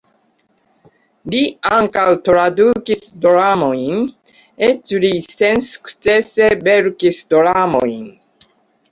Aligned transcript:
Li 1.33 1.41
ankaŭ 1.79 2.05
tradukis 2.29 3.03
dramojn, 3.25 3.99
eĉ 4.69 4.93
li 5.03 5.11
sensukcese 5.33 6.49
verkis 6.69 7.21
dramojn. 7.35 8.01